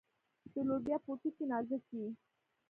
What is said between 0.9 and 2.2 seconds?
پوټکی نازک وي.